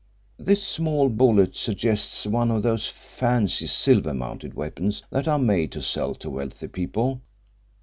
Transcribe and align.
"This 0.39 0.63
small 0.65 1.09
bullet 1.09 1.55
suggests 1.55 2.25
one 2.25 2.49
of 2.49 2.63
those 2.63 2.87
fancy 2.87 3.67
silver 3.67 4.15
mounted 4.15 4.55
weapons 4.55 5.03
that 5.11 5.27
are 5.27 5.37
made 5.37 5.71
to 5.73 5.83
sell 5.83 6.15
to 6.15 6.29
wealthy 6.31 6.69
people. 6.69 7.21